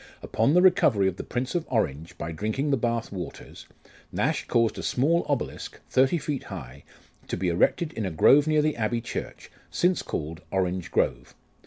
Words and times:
Upon 0.23 0.55
the 0.55 0.63
recovery 0.63 1.07
of 1.07 1.17
the 1.17 1.23
Prince 1.23 1.53
of 1.53 1.63
Orange, 1.69 2.17
by 2.17 2.31
drinking 2.31 2.71
the 2.71 2.75
Bath 2.75 3.11
waters, 3.11 3.67
Nash 4.11 4.47
caused 4.47 4.79
a 4.79 4.81
small 4.81 5.23
obelisk, 5.29 5.79
thirty 5.91 6.17
feet 6.17 6.45
high, 6.45 6.83
to 7.27 7.37
be 7.37 7.49
erected 7.49 7.93
in 7.93 8.07
a 8.07 8.09
grove 8.09 8.47
near 8.47 8.63
the 8.63 8.75
Abbey 8.77 8.99
church, 9.01 9.51
since 9.69 10.01
called 10.01 10.41
Orange 10.49 10.89
Grove. 10.89 11.35